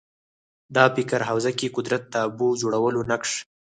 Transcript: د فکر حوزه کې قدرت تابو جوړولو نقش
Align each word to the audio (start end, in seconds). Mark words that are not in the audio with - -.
د 0.75 0.75
فکر 0.95 1.19
حوزه 1.29 1.51
کې 1.59 1.73
قدرت 1.75 2.03
تابو 2.13 2.47
جوړولو 2.61 2.99
نقش 3.11 3.31